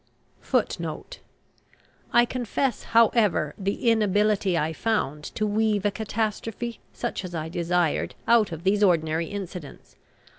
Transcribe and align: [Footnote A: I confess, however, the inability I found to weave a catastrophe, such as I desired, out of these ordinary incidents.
[Footnote 0.41 1.19
A: 2.11 2.17
I 2.21 2.25
confess, 2.25 2.85
however, 2.85 3.53
the 3.55 3.87
inability 3.87 4.57
I 4.57 4.73
found 4.73 5.25
to 5.35 5.45
weave 5.45 5.85
a 5.85 5.91
catastrophe, 5.91 6.79
such 6.91 7.23
as 7.23 7.35
I 7.35 7.49
desired, 7.49 8.15
out 8.27 8.51
of 8.51 8.63
these 8.63 8.81
ordinary 8.81 9.27
incidents. 9.27 9.97